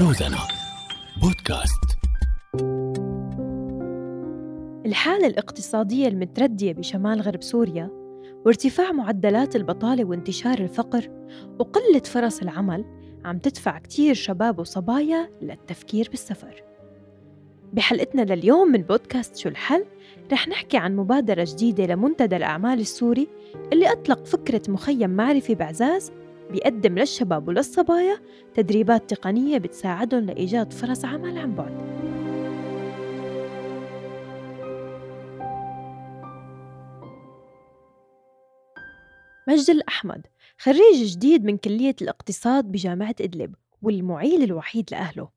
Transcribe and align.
روزانا 0.00 0.38
بودكاست. 1.22 1.84
الحالة 4.86 5.26
الاقتصادية 5.26 6.08
المتردية 6.08 6.72
بشمال 6.72 7.20
غرب 7.20 7.42
سوريا 7.42 7.90
وارتفاع 8.46 8.92
معدلات 8.92 9.56
البطالة 9.56 10.04
وانتشار 10.04 10.58
الفقر 10.58 11.10
وقلة 11.58 12.00
فرص 12.00 12.40
العمل 12.42 12.84
عم 13.24 13.38
تدفع 13.38 13.78
كتير 13.78 14.14
شباب 14.14 14.58
وصبايا 14.58 15.30
للتفكير 15.42 16.08
بالسفر. 16.10 16.62
بحلقتنا 17.72 18.22
لليوم 18.22 18.72
من 18.72 18.82
بودكاست 18.82 19.36
شو 19.36 19.48
الحل 19.48 19.84
رح 20.32 20.48
نحكي 20.48 20.76
عن 20.76 20.96
مبادرة 20.96 21.46
جديدة 21.48 21.86
لمنتدى 21.86 22.36
الأعمال 22.36 22.80
السوري 22.80 23.28
اللي 23.72 23.92
أطلق 23.92 24.24
فكرة 24.24 24.62
مخيم 24.68 25.10
معرفي 25.10 25.54
بعزاز 25.54 26.12
بيقدم 26.50 26.98
للشباب 26.98 27.48
وللصبايا 27.48 28.18
تدريبات 28.54 29.10
تقنية 29.10 29.58
بتساعدهم 29.58 30.26
لإيجاد 30.26 30.72
فرص 30.72 31.04
عمل 31.04 31.38
عن 31.38 31.54
بعد. 31.54 31.96
مجد 39.48 39.70
الأحمد 39.70 40.26
خريج 40.58 41.04
جديد 41.04 41.44
من 41.44 41.56
كلية 41.56 41.96
الاقتصاد 42.02 42.64
بجامعة 42.64 43.14
إدلب 43.20 43.54
والمعيل 43.82 44.42
الوحيد 44.42 44.88
لأهله. 44.90 45.28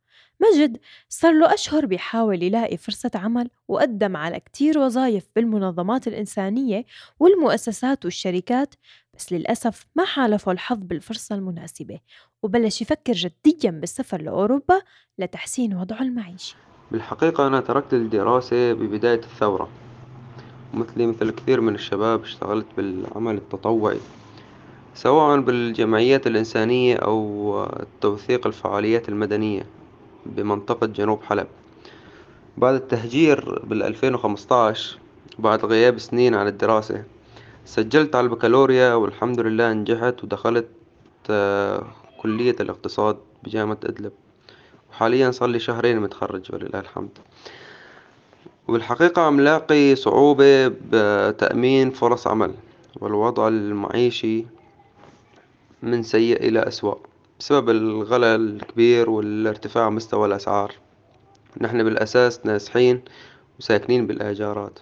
مجد 0.41 0.77
صار 1.09 1.33
له 1.33 1.53
أشهر 1.53 1.85
بيحاول 1.85 2.43
يلاقي 2.43 2.77
فرصة 2.77 3.11
عمل 3.15 3.49
وقدم 3.67 4.17
على 4.17 4.39
كتير 4.39 4.79
وظائف 4.79 5.27
بالمنظمات 5.35 6.07
الإنسانية 6.07 6.85
والمؤسسات 7.19 8.05
والشركات 8.05 8.75
بس 9.19 9.33
للأسف 9.33 9.85
ما 9.95 10.05
حالفه 10.05 10.51
الحظ 10.51 10.77
بالفرصة 10.77 11.35
المناسبة 11.35 11.99
وبلش 12.43 12.81
يفكر 12.81 13.13
جديا 13.13 13.71
بالسفر 13.71 14.21
لأوروبا 14.21 14.81
لتحسين 15.17 15.75
وضعه 15.75 16.01
المعيشي 16.01 16.55
بالحقيقة 16.91 17.47
أنا 17.47 17.59
تركت 17.59 17.93
الدراسة 17.93 18.73
ببداية 18.73 19.19
الثورة 19.19 19.69
مثلي 20.73 21.07
مثل 21.07 21.31
كثير 21.31 21.61
من 21.61 21.75
الشباب 21.75 22.21
اشتغلت 22.21 22.65
بالعمل 22.77 23.35
التطوعي 23.35 23.99
سواء 24.95 25.41
بالجمعيات 25.41 26.27
الإنسانية 26.27 26.95
أو 26.95 27.65
توثيق 28.01 28.47
الفعاليات 28.47 29.09
المدنية 29.09 29.65
بمنطقة 30.25 30.87
جنوب 30.87 31.23
حلب. 31.23 31.47
بعد 32.57 32.75
التهجير 32.75 33.59
بالألفين 33.65 34.15
وخمسطعش 34.15 34.97
بعد 35.39 35.65
غياب 35.65 35.97
سنين 35.97 36.35
عن 36.35 36.47
الدراسة 36.47 37.03
سجلت 37.69 38.15
على 38.15 38.25
البكالوريا 38.25 38.93
والحمد 38.93 39.39
لله 39.39 39.73
نجحت 39.73 40.23
ودخلت 40.23 40.67
آه، 41.29 41.87
كلية 42.17 42.55
الاقتصاد 42.59 43.17
بجامعة 43.43 43.77
إدلب. 43.83 44.11
وحاليا 44.91 45.31
صار 45.31 45.49
لي 45.49 45.59
شهرين 45.59 45.99
متخرج 45.99 46.53
ولله 46.53 46.79
الحمد. 46.79 47.09
وبالحقيقة 48.67 49.21
عم 49.21 49.41
لاقي 49.41 49.95
صعوبة 49.95 50.67
بتأمين 50.91 51.91
فرص 51.91 52.27
عمل 52.27 52.53
والوضع 53.01 53.47
المعيشي 53.47 54.45
من 55.83 56.03
سيء 56.03 56.47
إلى 56.47 56.67
أسوأ 56.67 56.95
بسبب 57.39 57.69
الغلاء 57.69 58.35
الكبير 58.35 59.09
والارتفاع 59.09 59.89
مستوى 59.89 60.27
الأسعار. 60.27 60.73
نحن 61.61 61.83
بالأساس 61.83 62.45
نازحين 62.45 63.01
وساكنين 63.59 64.07
بالإيجارات 64.07 64.79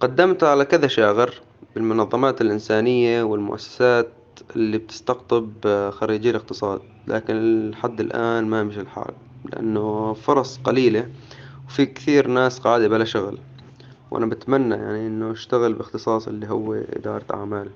قدمت 0.00 0.44
على 0.44 0.64
كذا 0.64 0.86
شاغر 0.86 1.34
بالمنظمات 1.74 2.40
الإنسانية 2.40 3.22
والمؤسسات 3.22 4.08
اللي 4.56 4.78
بتستقطب 4.78 5.52
خريجي 5.90 6.30
الاقتصاد. 6.30 6.80
لكن 7.08 7.70
لحد 7.70 8.00
الآن 8.00 8.44
ما 8.44 8.62
مشي 8.62 8.80
الحال 8.80 9.14
لأنه 9.52 10.12
فرص 10.12 10.58
قليلة 10.58 11.08
وفي 11.66 11.86
كثير 11.86 12.28
ناس 12.28 12.58
قاعدة 12.58 12.88
بلا 12.88 13.04
شغل. 13.04 13.38
وأنا 14.10 14.26
بتمنى 14.26 14.74
يعني 14.74 15.06
إنه 15.06 15.32
أشتغل 15.32 15.72
باختصاص 15.72 16.28
اللي 16.28 16.48
هو 16.48 16.74
إدارة 16.74 17.24
أعمال. 17.34 17.70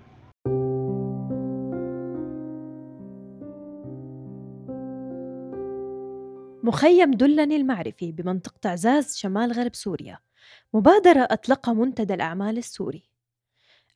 مخيم 6.63 7.11
دلني 7.11 7.57
المعرفي 7.57 8.13
بمنطقة 8.13 8.71
عزاز 8.71 9.17
شمال 9.17 9.53
غرب 9.53 9.75
سوريا. 9.75 10.19
مبادرة 10.75 11.29
أطلقها 11.31 11.75
منتدى 11.75 12.15
الأعمال 12.15 12.59
السوري. 12.59 13.16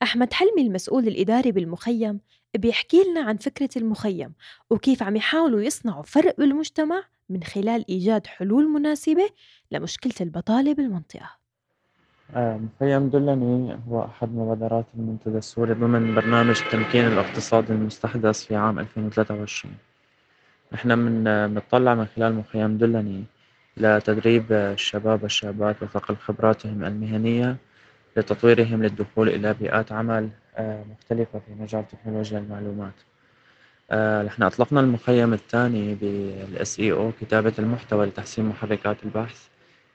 أحمد 0.03 0.33
حلمي 0.33 0.61
المسؤول 0.61 1.07
الإداري 1.07 1.51
بالمخيم 1.51 2.19
بيحكي 2.57 3.03
لنا 3.03 3.21
عن 3.21 3.37
فكرة 3.37 3.69
المخيم 3.75 4.33
وكيف 4.69 5.03
عم 5.03 5.15
يحاولوا 5.15 5.61
يصنعوا 5.61 6.03
فرق 6.03 6.35
بالمجتمع 6.37 7.03
من 7.29 7.43
خلال 7.43 7.85
إيجاد 7.89 8.27
حلول 8.27 8.67
مناسبة 8.67 9.29
لمشكلة 9.71 10.13
البطالة 10.21 10.73
بالمنطقة. 10.73 11.29
آه، 12.35 12.57
مخيم 12.57 13.09
دلني 13.09 13.79
هو 13.87 14.05
أحد 14.05 14.35
مبادرات 14.35 14.85
المنتدى 14.95 15.37
السوري 15.37 15.73
ضمن 15.73 16.15
برنامج 16.15 16.61
تمكين 16.71 17.07
الاقتصاد 17.07 17.71
المستحدث 17.71 18.45
في 18.45 18.55
عام 18.55 18.79
2023 18.79 19.73
نحن 20.73 20.97
من 20.99 21.23
بنطلع 21.47 21.95
من 21.95 22.05
خلال 22.05 22.33
مخيم 22.35 22.77
دلني 22.77 23.23
لتدريب 23.77 24.51
الشباب 24.51 25.23
والشابات 25.23 25.83
وصقل 25.83 26.15
خبراتهم 26.15 26.83
المهنية 26.83 27.57
لتطويرهم 28.17 28.83
للدخول 28.83 29.29
إلى 29.29 29.53
بيئات 29.53 29.91
عمل 29.91 30.29
آه، 30.55 30.83
مختلفة 30.91 31.39
في 31.39 31.61
مجال 31.63 31.85
تكنولوجيا 31.87 32.39
المعلومات. 32.39 32.93
آه، 33.91 34.23
نحن 34.23 34.43
أطلقنا 34.43 34.79
المخيم 34.79 35.33
الثاني 35.33 35.95
بال 35.95 36.79
SEO 36.79 37.11
كتابة 37.21 37.53
المحتوى 37.59 38.05
لتحسين 38.05 38.45
محركات 38.45 39.03
البحث 39.03 39.47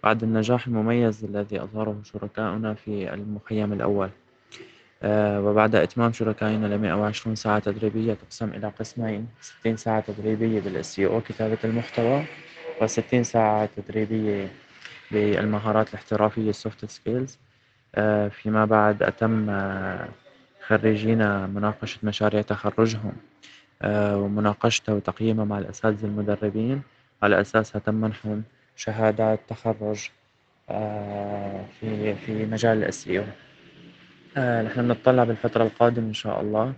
بعد 0.02 0.22
النجاح 0.22 0.66
المميز 0.66 1.24
الذي 1.24 1.62
أظهره 1.62 2.00
شركاؤنا 2.04 2.74
في 2.74 3.14
المخيم 3.14 3.72
الأول. 3.72 4.10
آه، 5.02 5.40
وبعد 5.42 5.74
إتمام 5.74 6.12
شركائنا 6.12 6.66
ل 6.66 6.78
120 6.78 7.36
ساعة 7.36 7.58
تدريبية 7.58 8.14
تقسم 8.14 8.48
إلى 8.48 8.68
قسمين 8.78 9.28
60 9.40 9.76
ساعة 9.76 10.00
تدريبية 10.00 10.60
بال 10.60 11.00
SEO 11.00 11.20
كتابة 11.20 11.58
المحتوى 11.64 12.24
و60 12.80 13.20
ساعة 13.22 13.68
تدريبية 13.76 14.48
بالمهارات 15.10 15.88
الاحترافية 15.88 16.50
ال 16.50 16.57
soft 16.57 16.84
skills 16.84 17.38
فيما 18.28 18.64
بعد 18.64 19.02
أتم 19.02 19.50
آه، 19.50 20.08
خريجينا 20.66 21.46
مناقشة 21.46 21.98
مشاريع 22.02 22.42
تخرجهم 22.42 23.12
ومناقشتها 23.84 24.94
وتقييمها 24.94 25.44
مع 25.44 25.58
الأساتذة 25.58 26.06
المدربين 26.06 26.82
على 27.22 27.40
أساسها 27.40 27.78
تم 27.78 27.94
منحهم 27.94 28.42
شهادات 28.76 29.40
تخرج 29.48 30.10
في 31.80 32.14
في 32.14 32.46
مجال 32.46 32.78
ال 32.78 33.08
SEO 33.08 33.24
آه، 34.36 34.62
نحن 34.62 34.88
بنتطلع 34.88 35.24
بالفترة 35.24 35.64
القادمة 35.64 36.08
إن 36.08 36.14
شاء 36.14 36.40
الله 36.40 36.74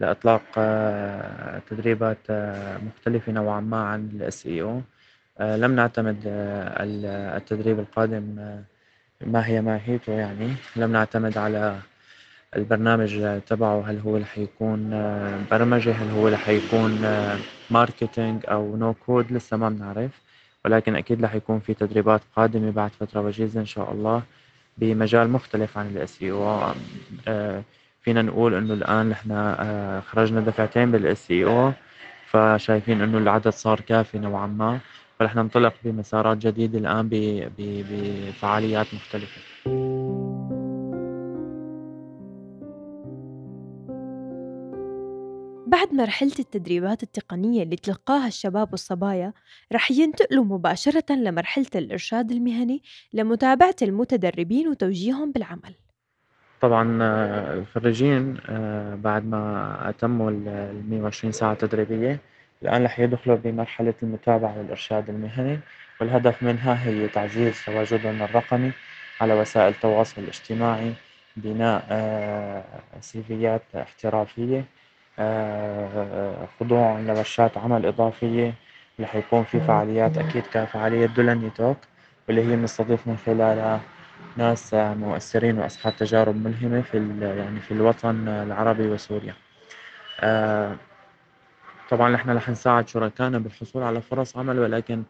لإطلاق 0.00 0.42
آه، 0.58 1.62
تدريبات 1.70 2.18
آه، 2.30 2.78
مختلفة 2.78 3.32
نوعا 3.32 3.60
ما 3.60 3.84
عن 3.84 4.08
ال 4.14 4.32
SEO 4.32 4.82
لم 5.40 5.76
نعتمد 5.76 6.22
التدريب 6.26 7.78
القادم 7.78 8.36
ما 9.26 9.46
هي 9.46 9.60
ماهيته 9.60 10.12
يعني. 10.12 10.54
لم 10.76 10.92
نعتمد 10.92 11.38
على 11.38 11.78
البرنامج 12.56 13.40
تبعه 13.46 13.82
هل 13.86 13.98
هو 13.98 14.16
رح 14.16 14.38
يكون 14.38 14.90
برمجة 15.50 15.92
هل 15.92 16.10
هو 16.10 16.28
رح 16.28 16.48
يكون 16.48 17.00
marketing 17.70 18.42
أو 18.48 18.76
no 18.76 18.94
code 18.94 19.32
لسه 19.32 19.56
ما 19.56 19.68
بنعرف. 19.68 20.10
ولكن 20.64 20.96
أكيد 20.96 21.24
رح 21.24 21.34
يكون 21.34 21.60
في 21.60 21.74
تدريبات 21.74 22.20
قادمة 22.36 22.70
بعد 22.70 22.90
فترة 22.90 23.20
وجيزة 23.20 23.60
إن 23.60 23.66
شاء 23.66 23.92
الله 23.92 24.22
بمجال 24.78 25.30
مختلف 25.30 25.78
عن 25.78 25.86
ال 25.86 26.22
SEO 26.22 26.72
آه، 27.28 27.62
فينا 28.02 28.22
نقول 28.22 28.54
إنه 28.54 28.74
الآن 28.74 29.08
نحن 29.08 29.30
آه، 29.32 30.00
خرجنا 30.00 30.40
دفعتين 30.40 30.90
بال 30.90 31.30
SEO 31.30 31.72
فشايفين 32.30 33.00
إنه 33.02 33.18
العدد 33.18 33.48
صار 33.48 33.80
كافي 33.80 34.18
نوعا 34.18 34.46
ما. 34.46 34.78
فرح 35.20 35.36
ننطلق 35.36 35.74
بمسارات 35.84 36.38
جديدة 36.38 36.78
الآن 36.78 37.08
بفعاليات 37.58 38.86
مختلفة. 38.94 39.40
بعد 45.66 45.94
مرحلة 45.94 46.32
التدريبات 46.38 47.02
التقنية 47.02 47.62
اللي 47.62 47.76
تلقاها 47.76 48.26
الشباب 48.26 48.68
والصبايا 48.70 49.32
رح 49.72 49.90
ينتقلوا 49.90 50.44
مباشرة 50.44 51.14
لمرحلة 51.14 51.66
الإرشاد 51.74 52.30
المهني 52.30 52.82
لمتابعة 53.12 53.76
المتدربين 53.82 54.68
وتوجيههم 54.68 55.32
بالعمل. 55.32 55.74
طبعا 56.60 56.98
آه، 57.02 57.54
الخريجين 57.54 58.36
آه، 58.48 58.94
بعد 58.94 59.26
ما 59.26 59.88
أتموا 59.88 60.30
ال 60.30 60.90
120 60.90 61.32
ساعة 61.32 61.54
تدريبية 61.54 62.20
الآن 62.62 62.84
رح 62.84 63.00
يدخلوا 63.00 63.36
بمرحلة 63.36 63.94
المتابعة 64.02 64.58
والإرشاد 64.58 65.08
المهني 65.10 65.58
والهدف 66.00 66.42
منها 66.42 66.84
هي 66.88 67.08
تعزيز 67.08 67.64
تواجدهم 67.64 68.22
الرقمي 68.22 68.72
على 69.20 69.34
وسائل 69.34 69.68
التواصل 69.68 70.22
الاجتماعي 70.22 70.92
بناء 71.36 71.86
آه، 71.90 72.64
سيفيات 73.00 73.62
احترافية 73.76 74.64
خضوع 76.60 77.00
لورشات 77.00 77.58
عمل 77.58 77.86
إضافية 77.86 78.54
رح 79.00 79.14
يكون 79.14 79.44
في 79.44 79.60
فعاليات 79.60 80.18
أكيد 80.18 80.42
كفعالية 80.52 81.06
دولاني 81.06 81.50
توك 81.50 81.76
واللي 82.28 82.42
هي 82.42 82.56
بنستضيف 82.56 83.06
من 83.06 83.16
خلالها 83.26 83.80
ناس 84.36 84.74
مؤثرين 84.74 85.58
وأصحاب 85.58 85.96
تجارب 85.96 86.36
ملهمة 86.36 86.80
في 86.80 86.96
يعني 87.38 87.60
في 87.60 87.70
الوطن 87.70 88.28
العربي 88.28 88.88
وسوريا. 88.88 89.34
طبعا 91.90 92.10
نحن 92.10 92.30
رح 92.30 92.48
نساعد 92.48 92.88
شركائنا 92.88 93.38
بالحصول 93.38 93.82
على 93.82 94.00
فرص 94.00 94.36
عمل 94.36 94.58
ولكن 94.58 95.02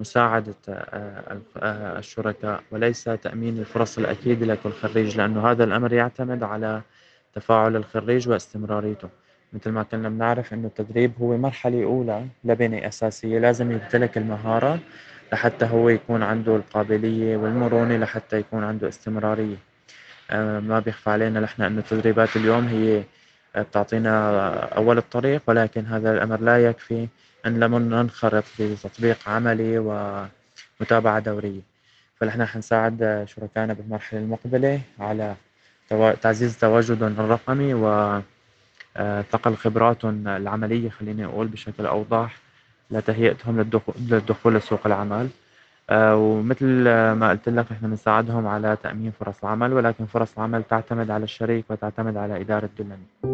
مساعدة 0.00 0.54
آه، 0.68 1.40
آه، 1.56 1.98
الشركاء 1.98 2.62
وليس 2.70 3.04
تأمين 3.04 3.58
الفرص 3.58 3.98
الأكيدة 3.98 4.46
لكل 4.46 4.72
خريج 4.72 5.16
لأنه 5.16 5.50
هذا 5.50 5.64
الأمر 5.64 5.92
يعتمد 5.92 6.42
على 6.42 6.82
تفاعل 7.34 7.76
الخريج 7.76 8.28
واستمراريته. 8.28 9.08
مثل 9.52 9.70
ما 9.70 9.82
كنا 9.82 10.08
بنعرف 10.08 10.54
إنه 10.54 10.66
التدريب 10.66 11.12
هو 11.20 11.36
مرحلة 11.36 11.84
أولى 11.84 12.26
لبنة 12.44 12.88
أساسية 12.88 13.38
لازم 13.38 13.72
يمتلك 13.72 14.18
المهارة 14.18 14.78
لحتى 15.32 15.64
هو 15.66 15.88
يكون 15.88 16.22
عنده 16.22 16.56
القابلية 16.56 17.36
والمرونة 17.36 17.96
لحتى 17.96 18.38
يكون 18.38 18.64
عنده 18.64 18.88
استمرارية. 18.88 19.56
آه، 20.30 20.60
ما 20.60 20.80
بيخفى 20.80 21.10
علينا 21.10 21.40
نحن 21.40 21.62
إنه 21.62 21.78
التدريبات 21.78 22.36
اليوم 22.36 22.66
هي 22.66 23.04
بتعطينا 23.56 24.50
أول 24.76 24.98
الطريق 24.98 25.42
ولكن 25.46 25.86
هذا 25.86 26.12
الأمر 26.12 26.40
لا 26.40 26.64
يكفي 26.64 27.08
أن 27.46 27.60
لم 27.60 27.74
ننخرط 27.78 28.44
في 28.44 28.76
تطبيق 28.76 29.28
عملي 29.28 29.78
ومتابعة 29.78 31.18
دورية. 31.18 31.60
فنحن 32.20 32.44
حنساعد 32.44 33.24
شركائنا 33.28 33.72
بالمرحلة 33.72 34.20
المقبلة 34.20 34.80
على 35.00 35.34
تعزيز 36.22 36.58
تواجدهم 36.58 37.14
الرقمي 37.18 37.74
و 37.74 38.20
ثقل 39.30 39.56
خبراتهم 39.56 40.28
العملية 40.28 40.90
خليني 40.90 41.24
أقول 41.24 41.46
بشكل 41.46 41.86
أوضح 41.86 42.36
لتهيئتهم 42.90 43.60
للدخول 43.98 44.54
لسوق 44.54 44.86
العمل. 44.86 45.28
ومثل 45.92 46.66
ما 47.12 47.30
قلت 47.30 47.48
لك 47.48 47.72
إحنا 47.72 47.88
بنساعدهم 47.88 48.46
على 48.46 48.76
تأمين 48.82 49.10
فرص 49.20 49.44
العمل 49.44 49.72
ولكن 49.72 50.06
فرص 50.06 50.32
العمل 50.38 50.62
تعتمد 50.62 51.10
على 51.10 51.24
الشريك 51.24 51.64
وتعتمد 51.70 52.16
على 52.16 52.40
إدارة 52.40 52.68
دلني 52.78 53.33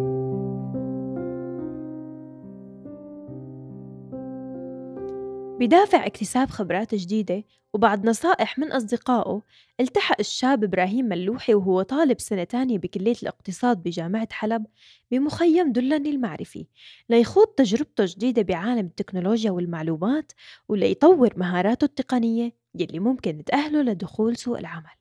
بدافع 5.60 6.06
اكتساب 6.06 6.50
خبرات 6.50 6.94
جديدة 6.94 7.44
وبعد 7.74 8.06
نصائح 8.06 8.58
من 8.58 8.72
أصدقائه 8.72 9.42
التحق 9.80 10.16
الشاب 10.20 10.64
إبراهيم 10.64 11.04
ملوحي 11.04 11.54
وهو 11.54 11.82
طالب 11.82 12.20
سنة 12.20 12.44
تانية 12.44 12.78
بكلية 12.78 13.14
الاقتصاد 13.22 13.82
بجامعة 13.82 14.28
حلب 14.32 14.66
بمخيم 15.10 15.72
دلني 15.72 16.10
المعرفي 16.10 16.66
ليخوض 17.08 17.46
تجربته 17.46 18.04
جديدة 18.06 18.42
بعالم 18.42 18.86
التكنولوجيا 18.86 19.50
والمعلومات 19.50 20.32
وليطور 20.68 21.32
مهاراته 21.36 21.84
التقنية 21.84 22.52
يلي 22.74 22.98
ممكن 22.98 23.44
تأهله 23.44 23.82
لدخول 23.82 24.36
سوق 24.36 24.58
العمل. 24.58 25.00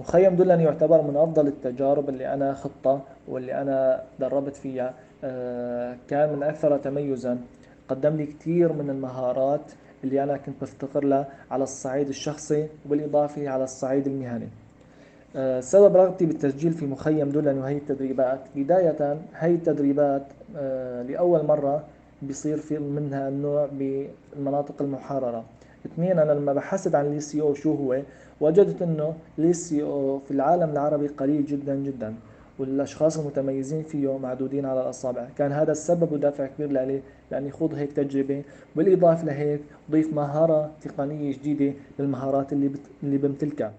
مخيم 0.00 0.36
دلني 0.36 0.64
يعتبر 0.64 1.02
من 1.02 1.16
أفضل 1.16 1.46
التجارب 1.46 2.08
اللي 2.08 2.34
أنا 2.34 2.54
خطة 2.54 3.02
واللي 3.28 3.62
أنا 3.62 4.04
دربت 4.20 4.56
فيها 4.56 4.94
آه، 5.24 5.98
كان 6.08 6.36
من 6.36 6.42
أكثر 6.42 6.78
تميزا 6.78 7.38
قدم 7.88 8.16
لي 8.16 8.26
كثير 8.26 8.72
من 8.72 8.90
المهارات 8.90 9.72
اللي 10.04 10.22
أنا 10.22 10.36
كنت 10.36 10.62
بفتقر 10.62 11.04
لها 11.04 11.28
على 11.50 11.62
الصعيد 11.62 12.08
الشخصي 12.08 12.68
وبالإضافة 12.86 13.48
على 13.48 13.64
الصعيد 13.64 14.06
المهني. 14.06 14.48
آه، 15.36 15.60
سبب 15.60 15.96
رغبتي 15.96 16.26
بالتسجيل 16.26 16.72
في 16.72 16.86
مخيم 16.86 17.28
دلني 17.28 17.58
وهي 17.58 17.76
التدريبات. 17.76 18.40
بداية 18.56 19.18
هي 19.34 19.54
التدريبات 19.54 20.26
آه، 20.56 21.02
لأول 21.02 21.46
مرة 21.46 21.84
بيصير 22.22 22.56
في 22.56 22.78
من 22.78 23.28
هالنوع 23.28 23.68
بالمناطق 23.72 24.82
المحررة. 24.82 25.44
اثنين 25.86 26.18
أنا 26.18 26.32
لما 26.32 26.52
بحثت 26.52 26.94
عن 26.94 27.06
ال 27.06 27.20
SEO 27.20 27.54
شو 27.54 27.74
هو 27.74 28.02
وجدت 28.40 28.82
إنه 28.82 29.14
ال 29.38 29.52
SEO 29.52 30.18
في 30.18 30.30
العالم 30.30 30.70
العربي 30.70 31.08
قليل 31.08 31.46
جدا 31.46 31.74
جدا. 31.74 32.14
والأشخاص 32.58 33.18
المتميزين 33.18 33.82
فيه 33.82 34.18
معدودين 34.18 34.66
على 34.66 34.80
الأصابع. 34.82 35.28
كان 35.38 35.52
هذا 35.52 35.72
السبب 35.72 36.12
ودافع 36.12 36.46
كبير 36.46 36.72
لي 36.72 37.02
لأني 37.30 37.50
خوض 37.50 37.74
هيك 37.74 37.92
تجربة. 37.92 38.42
بالإضافة 38.76 39.24
لهيك 39.24 39.60
ضيف 39.90 40.12
مهارة 40.12 40.72
تقنية 40.80 41.32
جديدة 41.32 41.74
للمهارات 41.98 42.52
اللي 42.52 42.68
بت... 42.68 42.80
اللي 43.02 43.18
بمتلكها. 43.18 43.74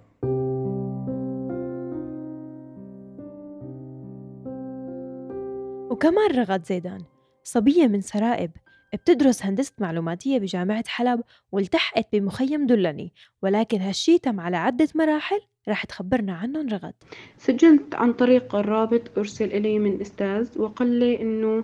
وكمان 5.91 6.31
رغد 6.31 6.65
زيدان 6.65 7.03
صبية 7.43 7.87
من 7.87 8.01
سرائب 8.01 8.51
بتدرس 8.93 9.45
هندسة 9.45 9.73
معلوماتية 9.77 10.39
بجامعة 10.39 10.83
حلب 10.87 11.21
والتحقت 11.51 12.07
بمخيم 12.13 12.67
دلني 12.67 13.13
ولكن 13.41 13.81
هالشي 13.81 14.17
تم 14.17 14.39
على 14.39 14.57
عدة 14.57 14.87
مراحل 14.95 15.41
راح 15.67 15.85
تخبرنا 15.85 16.33
عنهم 16.33 16.69
رغد 16.69 16.93
سجلت 17.37 17.95
عن 17.95 18.13
طريق 18.13 18.55
الرابط 18.55 19.17
أرسل 19.17 19.45
إلي 19.45 19.79
من 19.79 20.01
أستاذ 20.01 20.61
وقال 20.61 20.87
لي 20.87 21.21
إنه 21.21 21.63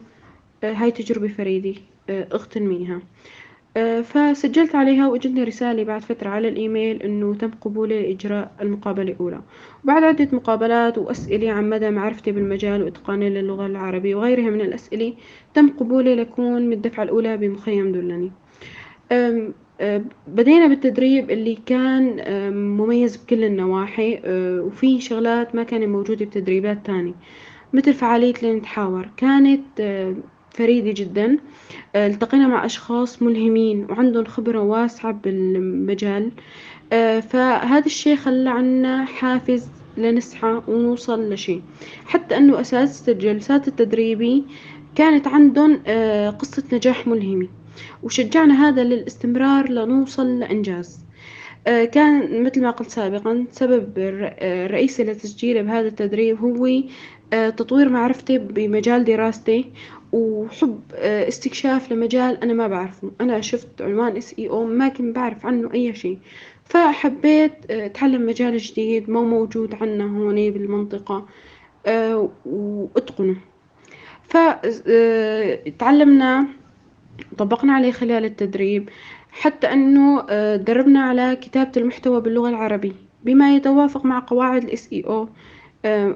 آه، 0.63 0.73
هاي 0.73 0.91
تجربة 0.91 1.27
فريدة 1.27 1.81
آه، 2.09 2.27
اغتنميها 2.33 3.01
آه، 3.77 4.01
فسجلت 4.01 4.75
عليها 4.75 5.07
وإجتني 5.07 5.43
رسالة 5.43 5.83
بعد 5.83 6.01
فترة 6.01 6.29
على 6.29 6.47
الإيميل 6.47 7.03
إنه 7.03 7.35
تم 7.35 7.51
قبولي 7.51 8.01
لإجراء 8.01 8.51
المقابلة 8.61 9.11
الأولى. 9.11 9.41
وبعد 9.83 10.03
عدة 10.03 10.29
مقابلات 10.31 10.97
وأسئلة 10.97 11.51
عن 11.51 11.69
مدى 11.69 11.89
معرفتي 11.89 12.31
بالمجال 12.31 12.83
وإتقاني 12.83 13.29
للغة 13.29 13.65
العربية 13.65 14.15
وغيرها 14.15 14.49
من 14.49 14.61
الأسئلة 14.61 15.13
تم 15.53 15.69
قبولي 15.69 16.15
لكون 16.15 16.61
من 16.61 16.73
الدفعة 16.73 17.03
الأولى 17.03 17.37
بمخيم 17.37 17.91
دولاني 17.91 18.31
بدينا 20.27 20.67
بالتدريب 20.67 21.31
اللي 21.31 21.57
كان 21.65 22.21
مميز 22.53 23.17
بكل 23.17 23.43
النواحي 23.43 24.21
وفي 24.59 25.01
شغلات 25.01 25.55
ما 25.55 25.63
كانت 25.63 25.85
موجودة 25.85 26.25
بتدريبات 26.25 26.85
تانية 26.85 27.13
مثل 27.73 27.93
فعالية 27.93 28.33
لنتحاور 28.43 29.09
كانت 29.17 29.81
فريدة 30.51 30.91
جدا. 30.91 31.37
آه، 31.95 32.07
التقينا 32.07 32.47
مع 32.47 32.65
أشخاص 32.65 33.21
ملهمين 33.21 33.87
وعندهم 33.89 34.25
خبرة 34.25 34.59
واسعة 34.59 35.11
بالمجال. 35.11 36.31
آه، 36.93 37.19
فهذا 37.19 37.85
الشيء 37.85 38.15
خلى 38.15 38.49
عنا 38.49 39.05
حافز 39.05 39.67
لنسعى 39.97 40.61
ونوصل 40.67 41.33
لشيء. 41.33 41.61
حتى 42.05 42.37
أنه 42.37 42.61
أساس 42.61 43.09
الجلسات 43.09 43.67
التدريبي 43.67 44.43
كانت 44.95 45.27
عندهم 45.27 45.79
آه، 45.87 46.29
قصة 46.29 46.63
نجاح 46.73 47.07
ملهمة. 47.07 47.47
وشجعنا 48.03 48.67
هذا 48.67 48.83
للاستمرار 48.83 49.69
لنوصل 49.69 50.39
لإنجاز. 50.39 50.99
كان 51.65 52.43
مثل 52.43 52.61
ما 52.61 52.71
قلت 52.71 52.89
سابقا 52.89 53.45
سبب 53.51 53.93
الرئيسي 53.97 55.03
لتسجيلي 55.03 55.63
بهذا 55.63 55.87
التدريب 55.87 56.39
هو 56.39 56.69
تطوير 57.31 57.89
معرفتي 57.89 58.37
بمجال 58.37 59.03
دراستي 59.03 59.65
وحب 60.11 60.81
آه، 60.93 61.27
استكشاف 61.27 61.91
لمجال 61.91 62.43
أنا 62.43 62.53
ما 62.53 62.67
بعرفه. 62.67 63.11
أنا 63.21 63.41
شفت 63.41 63.81
عنوان 63.81 64.17
إس 64.17 64.35
إي 64.39 64.49
أو 64.49 64.65
ما 64.65 64.87
كنت 64.87 65.15
بعرف 65.15 65.45
عنه 65.45 65.73
أي 65.73 65.95
شيء. 65.95 66.17
فحبيت 66.65 67.51
آه، 67.69 67.85
أتعلم 67.85 68.25
مجال 68.25 68.57
جديد 68.57 69.09
ما 69.09 69.21
موجود 69.21 69.75
عنا 69.75 70.03
هون 70.03 70.35
بالمنطقة 70.51 71.25
آه، 71.85 72.29
وأتقنه. 72.45 73.35
فتعلمنا 75.67 76.47
طبقنا 77.37 77.73
عليه 77.73 77.91
خلال 77.91 78.25
التدريب 78.25 78.89
حتى 79.31 79.73
أنه 79.73 80.21
دربنا 80.55 80.99
على 80.99 81.35
كتابة 81.35 81.71
المحتوى 81.77 82.21
باللغة 82.21 82.49
العربية 82.49 82.91
بما 83.23 83.55
يتوافق 83.55 84.05
مع 84.05 84.19
قواعد 84.27 84.63
ال 84.63 84.89
SEO 84.93 85.29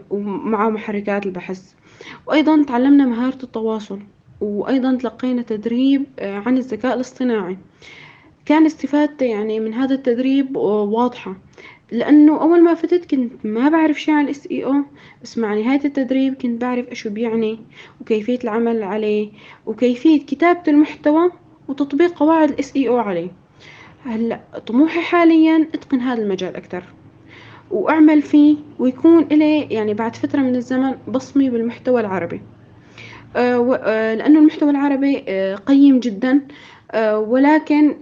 ومع 0.09 0.69
محركات 0.69 1.25
البحث. 1.25 1.73
وأيضا 2.27 2.63
تعلمنا 2.63 3.05
مهارة 3.05 3.43
التواصل 3.43 3.99
وأيضا 4.41 4.95
تلقينا 4.95 5.41
تدريب 5.41 6.05
آه، 6.19 6.37
عن 6.37 6.57
الذكاء 6.57 6.95
الاصطناعي. 6.95 7.57
كان 8.45 8.65
استفادتي 8.65 9.25
يعني 9.25 9.59
من 9.59 9.73
هذا 9.73 9.95
التدريب 9.95 10.57
آه، 10.57 10.81
واضحة. 10.83 11.35
لأنه 11.91 12.41
أول 12.41 12.63
ما 12.63 12.73
فتت 12.73 13.11
كنت 13.11 13.45
ما 13.45 13.69
بعرف 13.69 14.01
شيء 14.01 14.13
عن 14.13 14.25
ال 14.25 14.47
SEO 14.51 14.73
بس 15.23 15.37
مع 15.37 15.53
نهاية 15.53 15.85
التدريب 15.85 16.33
كنت 16.33 16.61
بعرف 16.61 16.89
إيش 16.89 17.07
بيعني 17.07 17.59
وكيفية 18.01 18.39
العمل 18.43 18.83
عليه 18.83 19.29
وكيفية 19.65 20.25
كتابة 20.25 20.63
المحتوى 20.67 21.31
وتطبيق 21.67 22.13
قواعد 22.13 22.49
الاس 22.49 22.75
اي 22.75 22.87
أو 22.87 22.97
عليه. 22.97 23.31
هلأ 24.05 24.39
طموحي 24.67 25.01
حاليا 25.01 25.67
أتقن 25.73 25.99
هذا 25.99 26.21
المجال 26.21 26.55
أكثر 26.55 26.83
وأعمل 27.71 28.21
فيه 28.21 28.57
ويكون 28.79 29.23
إلي 29.23 29.61
يعني 29.61 29.93
بعد 29.93 30.15
فترة 30.15 30.39
من 30.39 30.55
الزمن 30.55 30.95
بصمي 31.07 31.49
بالمحتوى 31.49 32.01
العربي. 32.01 32.41
آه، 33.35 33.79
آه، 33.83 34.15
لأنه 34.15 34.39
المحتوى 34.39 34.69
العربي 34.69 35.23
آه، 35.27 35.55
قيم 35.55 35.99
جدا 35.99 36.41
ولكن 37.13 37.95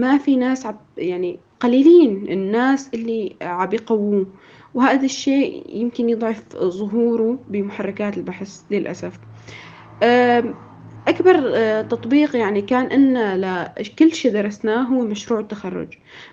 ما 0.00 0.18
في 0.18 0.36
ناس 0.36 0.66
يعني 0.96 1.38
قليلين 1.62 2.28
الناس 2.28 2.90
اللي 2.94 3.36
عم 3.42 3.68
يقووه 3.72 4.26
وهذا 4.74 5.04
الشيء 5.04 5.64
يمكن 5.68 6.08
يضعف 6.08 6.56
ظهوره 6.56 7.38
بمحركات 7.48 8.16
البحث 8.16 8.60
للأسف. 8.70 9.18
أكبر 11.08 11.52
آه، 11.54 11.82
تطبيق 11.82 12.36
يعني 12.36 12.62
كان 12.62 12.86
إن 12.86 13.40
لكل 13.40 14.12
شي 14.12 14.30
درسناه 14.30 14.82
هو 14.82 15.04
مشروع 15.04 15.40
التخرج، 15.40 15.88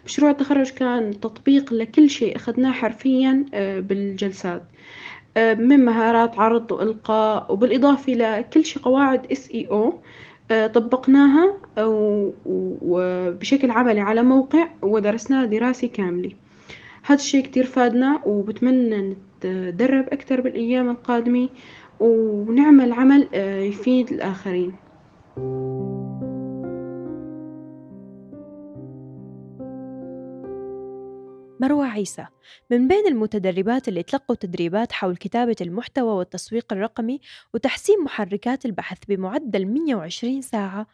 مشروع 0.06 0.32
التخرج 0.32 0.70
كان 0.70 1.20
تطبيق 1.20 1.74
لكل 1.74 2.10
شيء 2.10 2.36
أخذناه 2.36 2.72
حرفيًا 2.72 3.46
آه، 3.54 3.80
بالجلسات. 3.80 4.64
آه، 5.38 5.54
من 5.54 5.86
مهارات 5.86 6.40
عرض 6.40 6.72
وإلقاء 6.72 7.54
وبالإضافة 7.54 8.14
لكل 8.14 8.66
شي 8.66 8.80
قواعد 8.80 9.34
SEO 9.34 9.94
طبقناها 10.50 11.58
وبشكل 12.82 13.72
عملي 13.72 14.00
على 14.00 14.24
موقع 14.24 14.68
ودرسناه 14.82 15.46
دراسة 15.46 15.88
كاملة، 15.88 16.32
هذا 17.04 17.16
الشي 17.20 17.42
كتير 17.42 17.66
فادنا 17.66 18.22
وبتمنى 18.26 19.16
نتدرب 19.44 20.06
أكتر 20.12 20.42
بالأيام 20.42 20.90
القادمة. 20.90 21.50
ونعمل 22.00 22.94
عمل 22.94 23.28
آه، 23.34 23.60
يفيد 23.60 24.12
الآخرين 24.12 24.74
مروى 31.60 31.88
عيسى. 31.88 32.26
من 32.70 32.88
بين 32.88 33.08
المتدربات 33.08 33.88
اللي 33.88 34.04
تلقوا 34.04 34.36
تدريبات 34.36 34.92
حول 34.92 35.18
كتابة 35.18 35.56
المحتوى 35.62 36.12
والتسويق 36.14 36.74
الرقمي 36.74 37.20
وتحسين 37.54 38.04
محركات 38.04 38.66
البحث 38.66 38.98
بمعدل 39.08 39.66
120 39.66 40.42
ساعة 40.42 40.88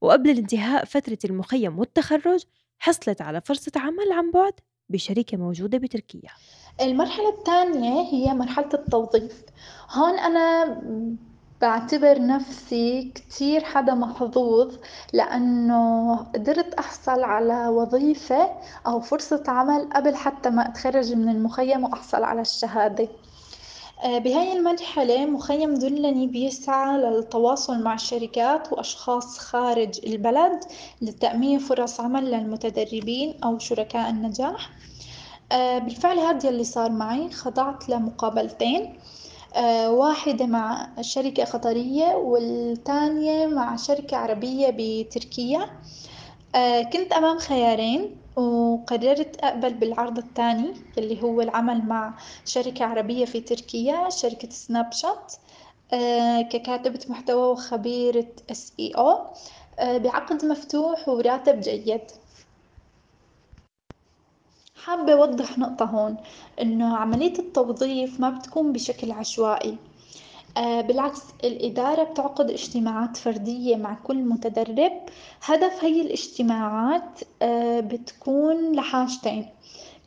وقبل 0.00 0.30
الانتهاء 0.30 0.84
فترة 0.84 1.18
المخيم 1.24 1.78
والتخرج 1.78 2.44
حصلت 2.78 3.20
على 3.20 3.40
فرصة 3.40 3.72
عمل 3.76 4.12
عن 4.12 4.30
بعد 4.30 4.52
بشركة 4.88 5.36
موجودة 5.36 5.78
بتركيا. 5.78 6.30
المرحلة 6.80 7.38
الثانية 7.38 8.02
هي 8.02 8.34
مرحلة 8.34 8.70
التوظيف. 8.74 9.42
هون 9.90 10.18
أنا 10.18 10.64
بعتبر 11.62 12.26
نفسي 12.26 13.12
كتير 13.14 13.64
حدا 13.64 13.94
محظوظ 13.94 14.74
لأنه 15.12 16.16
قدرت 16.16 16.74
أحصل 16.74 17.22
على 17.22 17.68
وظيفة 17.68 18.50
أو 18.86 19.00
فرصة 19.00 19.42
عمل 19.48 19.88
قبل 19.94 20.16
حتى 20.16 20.50
ما 20.50 20.68
أتخرج 20.68 21.12
من 21.12 21.28
المخيم 21.28 21.84
وأحصل 21.84 22.24
على 22.24 22.40
الشهادة. 22.40 23.08
آه، 24.04 24.18
بهاي 24.18 24.52
المرحلة 24.52 25.26
مخيم 25.26 25.74
دلني 25.74 26.26
بيسعى 26.26 26.98
للتواصل 26.98 27.82
مع 27.82 27.96
شركات 27.96 28.72
وأشخاص 28.72 29.38
خارج 29.38 30.00
البلد 30.06 30.60
لتأمين 31.02 31.58
فرص 31.58 32.00
عمل 32.00 32.30
للمتدربين 32.30 33.34
أو 33.44 33.58
شركاء 33.58 34.10
النجاح. 34.10 34.70
آه، 35.52 35.78
بالفعل 35.78 36.18
هذا 36.18 36.48
اللي 36.48 36.64
صار 36.64 36.90
معي 36.90 37.30
خضعت 37.30 37.88
لمقابلتين. 37.88 38.98
واحدة 39.88 40.46
مع 40.46 40.88
شركة 41.00 41.44
قطرية 41.44 42.14
والتانية 42.14 43.46
مع 43.46 43.76
شركة 43.76 44.16
عربية 44.16 44.74
بتركيا. 44.78 45.70
آه، 46.54 46.82
كنت 46.82 47.12
أمام 47.12 47.38
خيارين 47.38 48.16
وقررت 48.36 49.36
أقبل 49.44 49.74
بالعرض 49.74 50.18
الثاني 50.18 50.74
اللي 50.98 51.22
هو 51.22 51.40
العمل 51.40 51.84
مع 51.86 52.14
شركة 52.44 52.84
عربية 52.84 53.24
في 53.24 53.40
تركيا 53.40 54.10
شركة 54.10 54.50
سناب 54.50 54.92
شات 54.92 55.32
ككاتبة 56.52 57.00
محتوى 57.08 57.52
وخبيرة 57.52 58.26
SEO 58.52 59.06
بعقد 59.80 60.44
مفتوح 60.44 61.08
وراتب 61.08 61.60
جيد. 61.60 62.00
حابة 64.84 65.12
أوضح 65.12 65.58
نقطة 65.58 65.84
هون 65.84 66.16
إنه 66.60 66.96
عملية 66.96 67.38
التوظيف 67.38 68.20
ما 68.20 68.30
بتكون 68.30 68.72
بشكل 68.72 69.12
عشوائي. 69.12 69.76
آه 70.56 70.80
بالعكس 70.80 71.20
الإدارة 71.44 72.02
بتعقد 72.02 72.50
اجتماعات 72.50 73.16
فردية 73.16 73.76
مع 73.76 73.94
كل 73.94 74.16
متدرب. 74.16 74.92
هدف 75.44 75.84
هي 75.84 76.00
الاجتماعات 76.00 77.20
آه 77.42 77.80
بتكون 77.80 78.72
لحاجتين. 78.72 79.46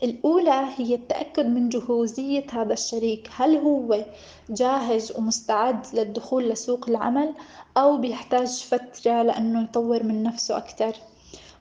الأولى 0.04 0.66
هي 0.78 0.96
التأكد 0.96 1.46
من 1.46 1.70
جهوزية 1.70 2.46
هذا 2.52 2.74
الشريك. 2.74 3.30
هل 3.36 3.58
هو 3.58 4.06
جاهز 4.50 5.18
ومستعد 5.18 5.86
للدخول 5.94 6.50
لسوق 6.50 6.90
العمل 6.90 7.34
أو 7.78 7.98
بيحتاج 7.98 8.48
فترة 8.48 9.24
لأنه 9.24 9.64
يطور 9.64 10.04
من 10.04 10.24
نفسه 10.24 10.58
أكتر؟ 10.58 10.94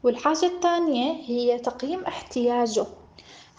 والحاجة 0.02 0.47
الثانية 0.47 1.12
هي 1.12 1.59
تقييم 1.59 2.04
احتياجه. 2.04 2.87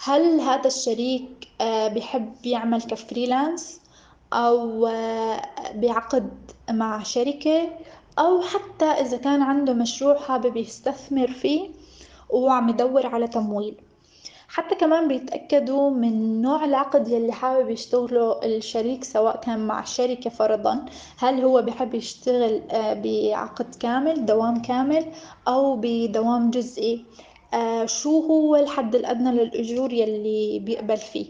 هل 0.03 0.39
هذا 0.39 0.67
الشريك 0.67 1.47
آه، 1.61 1.87
بيحب 1.87 2.33
يعمل 2.45 2.81
كفريلانس؟ 2.81 3.81
أو 4.33 4.87
آه، 4.87 5.41
بعقد 5.75 6.29
مع 6.69 7.03
شركة؟ 7.03 7.69
أو 8.19 8.41
حتى 8.41 8.85
إذا 8.85 9.17
كان 9.17 9.41
عنده 9.41 9.73
مشروع 9.73 10.19
حابب 10.19 10.57
يستثمر 10.57 11.27
فيه 11.27 11.69
وعم 12.29 12.69
يدور 12.69 13.07
على 13.07 13.27
تمويل. 13.27 13.77
حتى 14.47 14.75
كمان 14.75 15.07
بيتأكدوا 15.07 15.89
من 15.89 16.41
نوع 16.41 16.65
العقد 16.65 17.07
يلي 17.07 17.31
حابب 17.31 17.69
يشتغله 17.69 18.39
الشريك 18.43 19.03
سواء 19.03 19.39
كان 19.41 19.67
مع 19.67 19.83
شركة 19.83 20.29
فرضا. 20.29 20.85
هل 21.17 21.41
هو 21.41 21.61
بحب 21.61 21.93
يشتغل 21.93 22.61
آه، 22.71 22.93
بعقد 22.93 23.75
كامل 23.75 24.25
دوام 24.25 24.61
كامل 24.61 25.05
أو 25.47 25.75
بدوام 25.81 26.49
جزئي؟ 26.49 27.05
آه 27.53 27.85
شو 27.85 28.19
هو 28.19 28.55
الحد 28.55 28.95
الأدنى 28.95 29.31
للأجور 29.31 29.93
يلي 29.93 30.59
بيقبل 30.59 30.97
فيه؟ 30.97 31.25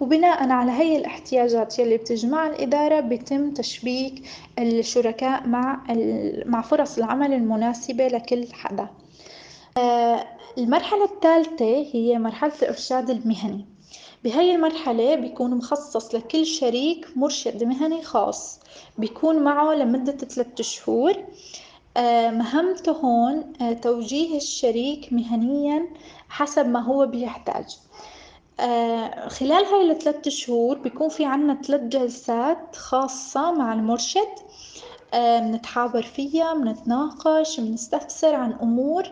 وبناء 0.00 0.50
على 0.50 0.72
هي 0.72 0.96
الاحتياجات 0.96 1.78
يلي 1.78 1.96
بتجمع 1.96 2.46
الإدارة 2.46 3.00
بيتم 3.00 3.50
تشبيك 3.54 4.22
الشركاء 4.58 5.46
مع 5.46 5.82
مع 6.46 6.62
فرص 6.62 6.98
العمل 6.98 7.32
المناسبة 7.32 8.08
لكل 8.08 8.46
حدا. 8.52 8.88
آه 9.78 10.26
المرحلة 10.58 11.04
الثالثة 11.04 11.86
هي 11.92 12.18
مرحلة 12.18 12.52
الإرشاد 12.62 13.10
المهني. 13.10 13.66
بهاي 14.24 14.54
المرحلة 14.54 15.14
بيكون 15.14 15.54
مخصص 15.54 16.14
لكل 16.14 16.46
شريك 16.46 17.06
مرشد 17.16 17.64
مهني 17.64 18.02
خاص. 18.02 18.60
بيكون 18.98 19.38
معه 19.38 19.74
لمدة 19.74 20.12
ثلاثة 20.12 20.62
شهور. 20.64 21.14
مهمته 22.30 22.92
هون 22.92 23.52
آه، 23.60 23.72
توجيه 23.72 24.36
الشريك 24.36 25.12
مهنيا 25.12 25.88
حسب 26.28 26.68
ما 26.68 26.80
هو 26.80 27.06
بيحتاج. 27.06 27.78
آه، 28.60 29.28
خلال 29.28 29.64
هاي 29.64 29.90
الثلاث 29.90 30.28
شهور 30.28 30.78
بيكون 30.78 31.08
في 31.08 31.24
عنا 31.24 31.62
ثلاث 31.62 31.80
جلسات 31.80 32.76
خاصة 32.76 33.52
مع 33.52 33.72
المرشد. 33.72 34.28
بنتحاور 35.12 36.02
فيها 36.02 36.54
بنتناقش 36.54 37.60
بنستفسر 37.60 38.34
عن 38.34 38.52
أمور. 38.52 39.04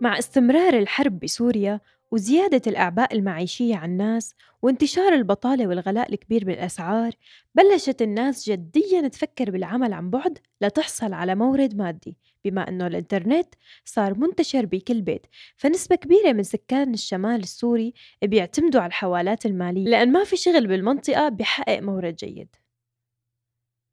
مع 0.00 0.18
استمرار 0.18 0.74
الحرب 0.74 1.20
بسوريا 1.20 1.80
وزيادة 2.14 2.62
الأعباء 2.66 3.14
المعيشية 3.14 3.76
على 3.76 3.92
الناس 3.92 4.34
وانتشار 4.62 5.12
البطالة 5.12 5.66
والغلاء 5.66 6.12
الكبير 6.12 6.44
بالأسعار 6.44 7.12
بلشت 7.54 8.02
الناس 8.02 8.50
جديا 8.50 9.08
تفكر 9.08 9.50
بالعمل 9.50 9.92
عن 9.92 10.10
بعد 10.10 10.38
لتحصل 10.60 11.12
على 11.12 11.34
مورد 11.34 11.76
مادي 11.76 12.18
بما 12.44 12.68
أنه 12.68 12.86
الإنترنت 12.86 13.54
صار 13.84 14.18
منتشر 14.18 14.66
بكل 14.66 15.02
بيت 15.02 15.26
فنسبة 15.56 15.96
كبيرة 15.96 16.32
من 16.32 16.42
سكان 16.42 16.94
الشمال 16.94 17.40
السوري 17.40 17.94
بيعتمدوا 18.22 18.80
على 18.80 18.88
الحوالات 18.88 19.46
المالية 19.46 19.84
لأن 19.84 20.12
ما 20.12 20.24
في 20.24 20.36
شغل 20.36 20.66
بالمنطقة 20.66 21.28
بحقق 21.28 21.80
مورد 21.80 22.16
جيد. 22.16 22.56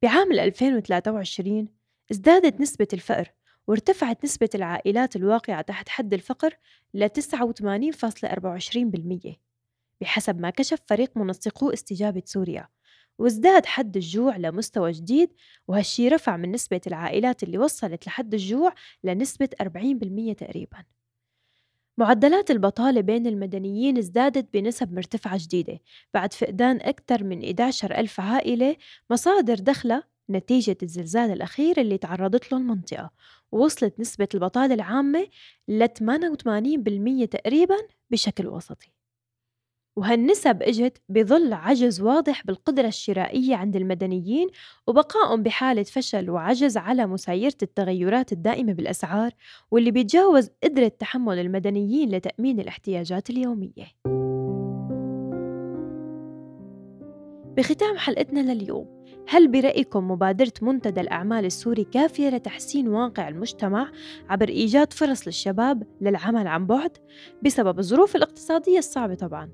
بعام 0.02 0.32
2023 0.32 1.68
ازدادت 2.10 2.60
نسبة 2.60 2.88
الفقر 2.92 3.32
وارتفعت 3.66 4.24
نسبة 4.24 4.48
العائلات 4.54 5.16
الواقعة 5.16 5.62
تحت 5.62 5.88
حد 5.88 6.14
الفقر 6.14 6.56
ل 6.94 7.08
89.24% 7.08 9.36
بحسب 10.00 10.40
ما 10.40 10.50
كشف 10.50 10.78
فريق 10.86 11.16
منسقو 11.16 11.70
استجابة 11.70 12.22
سوريا. 12.24 12.68
وازداد 13.18 13.66
حد 13.66 13.96
الجوع 13.96 14.36
لمستوى 14.36 14.92
جديد 14.92 15.30
وهالشي 15.68 16.08
رفع 16.08 16.36
من 16.36 16.52
نسبة 16.52 16.80
العائلات 16.86 17.42
اللي 17.42 17.58
وصلت 17.58 18.06
لحد 18.06 18.34
الجوع 18.34 18.74
لنسبة 19.04 19.48
40% 19.62 20.32
تقريباً. 20.32 20.84
معدلات 21.98 22.50
البطالة 22.50 23.00
بين 23.00 23.26
المدنيين 23.26 23.98
ازدادت 23.98 24.54
بنسب 24.54 24.92
مرتفعة 24.92 25.38
جديدة 25.42 25.80
بعد 26.14 26.32
فقدان 26.32 26.76
أكثر 26.80 27.24
من 27.24 27.44
11 27.44 27.94
ألف 27.94 28.20
عائلة 28.20 28.76
مصادر 29.10 29.54
دخلها 29.54 30.02
نتيجة 30.30 30.76
الزلزال 30.82 31.30
الأخير 31.30 31.80
اللي 31.80 31.98
تعرضت 31.98 32.52
له 32.52 32.58
المنطقة. 32.58 33.10
ووصلت 33.52 34.00
نسبة 34.00 34.28
البطالة 34.34 34.74
العامة 34.74 35.26
ل 35.68 35.86
88% 35.86 37.26
تقريبا 37.30 37.76
بشكل 38.10 38.46
وسطي. 38.46 38.92
وهالنسب 39.96 40.62
إجت 40.62 41.02
بظل 41.08 41.52
عجز 41.52 42.00
واضح 42.00 42.46
بالقدرة 42.46 42.88
الشرائية 42.88 43.56
عند 43.56 43.76
المدنيين 43.76 44.48
وبقائهم 44.86 45.42
بحالة 45.42 45.82
فشل 45.82 46.30
وعجز 46.30 46.76
على 46.76 47.06
مسايرة 47.06 47.56
التغيرات 47.62 48.32
الدائمة 48.32 48.72
بالأسعار 48.72 49.30
واللي 49.70 49.90
بيتجاوز 49.90 50.50
قدرة 50.64 50.88
تحمل 50.88 51.38
المدنيين 51.38 52.08
لتأمين 52.08 52.60
الاحتياجات 52.60 53.30
اليومية. 53.30 54.21
بختام 57.56 57.96
حلقتنا 57.96 58.52
لليوم 58.52 59.02
هل 59.28 59.48
برأيكم 59.48 60.10
مبادرة 60.10 60.52
منتدى 60.62 61.00
الأعمال 61.00 61.44
السوري 61.44 61.84
كافية 61.84 62.28
لتحسين 62.28 62.88
واقع 62.88 63.28
المجتمع 63.28 63.92
عبر 64.28 64.48
إيجاد 64.48 64.92
فرص 64.92 65.26
للشباب 65.26 65.82
للعمل 66.00 66.46
عن 66.46 66.66
بعد 66.66 66.96
بسبب 67.42 67.78
الظروف 67.78 68.16
الاقتصادية 68.16 68.78
الصعبة 68.78 69.14
طبعاً؟ 69.14 69.50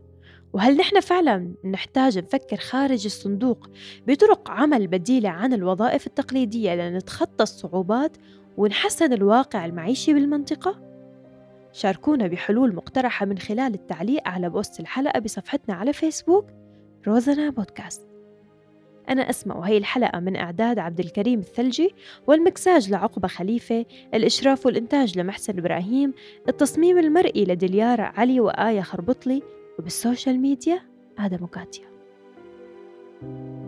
وهل 0.52 0.76
نحن 0.76 1.00
فعلا 1.00 1.54
نحتاج 1.64 2.18
نفكر 2.18 2.56
خارج 2.56 3.04
الصندوق 3.04 3.70
بطرق 4.06 4.50
عمل 4.50 4.86
بديلة 4.86 5.28
عن 5.28 5.52
الوظائف 5.52 6.06
التقليدية 6.06 6.74
لنتخطى 6.74 7.42
الصعوبات 7.42 8.16
ونحسن 8.56 9.12
الواقع 9.12 9.64
المعيشي 9.66 10.14
بالمنطقة؟ 10.14 10.80
شاركونا 11.72 12.26
بحلول 12.26 12.74
مقترحة 12.74 13.26
من 13.26 13.38
خلال 13.38 13.74
التعليق 13.74 14.28
على 14.28 14.50
بوست 14.50 14.80
الحلقة 14.80 15.20
بصفحتنا 15.20 15.74
على 15.74 15.92
فيسبوك 15.92 16.46
روزنا 17.06 17.50
بودكاست. 17.50 18.08
أنا 19.08 19.30
أسمع 19.30 19.56
وهي 19.56 19.76
الحلقة 19.76 20.20
من 20.20 20.36
إعداد 20.36 20.78
عبد 20.78 21.00
الكريم 21.00 21.38
الثلجي 21.38 21.94
والمكساج 22.26 22.90
لعقبة 22.90 23.28
خليفة 23.28 23.86
الإشراف 24.14 24.66
والإنتاج 24.66 25.18
لمحسن 25.18 25.58
إبراهيم 25.58 26.14
التصميم 26.48 26.98
المرئي 26.98 27.44
لدليارة 27.44 28.02
علي 28.02 28.40
وآية 28.40 28.80
خربطلي 28.80 29.42
وبالسوشيال 29.78 30.40
ميديا 30.40 30.80
آدم 31.18 31.44
وكاتيا. 31.44 31.88
thank 33.20 33.62
you 33.62 33.67